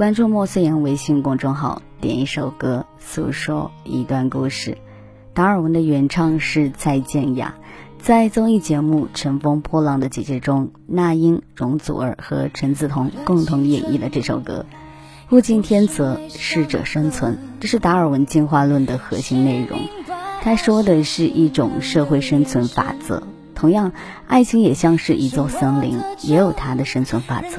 [0.00, 4.78] 关注莫思言微信公众号，点一首歌，诉说一段故事。
[5.34, 7.56] 达尔文的原唱是蔡健雅，
[7.98, 14.64] 在综艺节目《乘风破浪的姐姐》中，那英、容祖儿和陈梓童共同演绎了这首歌。
[15.32, 19.80] 物竞天择，适者生存，这是达尔文进化论的核心内容。
[20.40, 23.22] 他说的是一种社会生存法则。
[23.54, 23.92] 同样，
[24.26, 27.58] 爱情也像是一座森林，也有它的生存法则。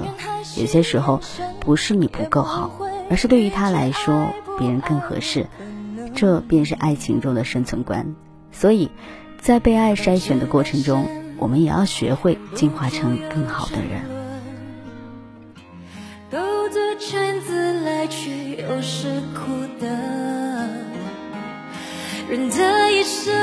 [0.58, 1.22] 有些时候，
[1.60, 2.72] 不是你不够好，
[3.10, 5.48] 而是对于他来说，别人更合适。
[6.14, 8.16] 这便是爱情中的生存观。
[8.52, 8.92] 所以，
[9.40, 14.04] 在被爱筛选的过程中，我们也要学会进化成更好的人。
[16.30, 18.30] 兜着圈子来，却
[18.62, 19.88] 又是苦的。
[22.30, 23.34] 人的一生。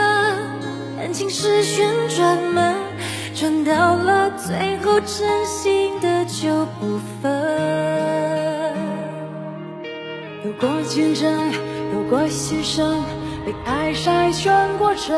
[0.98, 2.74] 感情是旋转门，
[4.48, 7.30] 最后，真心的就不分。
[10.42, 11.52] 有过竞争，
[11.92, 12.94] 有过牺牲，
[13.44, 15.14] 被爱筛选过程，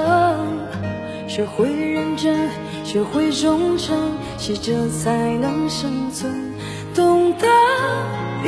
[1.28, 2.48] 学会认真，
[2.82, 3.96] 学会忠诚，
[4.36, 6.52] 适者才能生存，
[6.92, 7.46] 懂得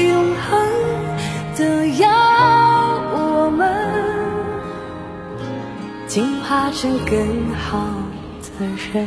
[0.03, 0.69] 永恒
[1.57, 2.11] 的要
[3.15, 3.73] 我们。
[6.09, 7.87] 进化成更好
[8.59, 9.07] 的人。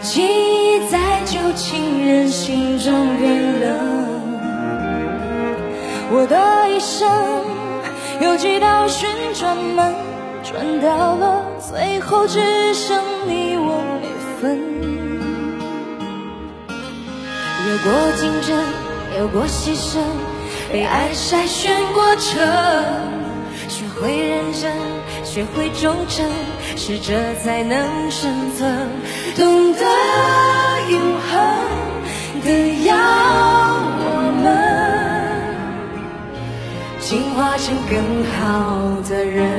[0.00, 3.76] 记忆在旧情人心中变冷，
[6.10, 7.08] 我的一生
[8.20, 9.94] 有几道旋转门，
[10.44, 12.38] 转到了最后只
[12.72, 14.08] 剩你我没
[14.40, 14.58] 分。
[17.68, 18.56] 有过竞争，
[19.18, 19.98] 有过牺牲，
[20.72, 22.40] 被爱筛选过程，
[25.38, 26.28] 学会忠诚，
[26.74, 28.88] 适者才能生存。
[29.36, 29.78] 懂得
[30.90, 31.38] 永恒
[32.42, 32.50] 的
[32.84, 32.96] 要
[34.00, 34.04] 我
[34.42, 34.44] 们
[36.98, 39.57] 进化成更好的人。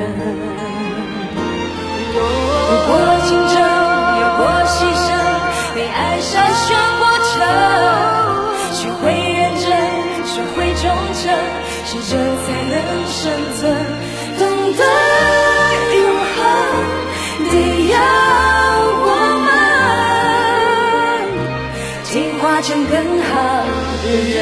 [22.87, 23.33] 更好
[24.03, 24.37] 的人，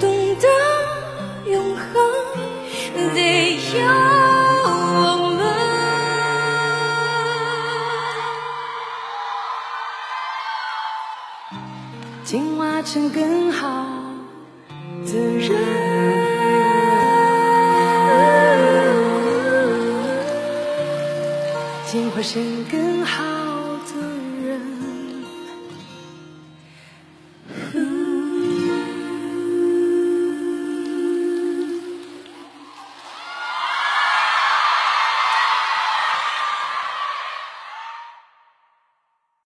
[0.00, 0.02] 懂
[0.40, 0.46] 得
[1.50, 1.82] 永恒
[3.14, 3.16] 得
[4.64, 4.66] 我
[5.36, 5.40] 们，
[12.24, 13.86] 进化成更好
[15.06, 15.50] 的人，
[21.86, 22.61] 进化。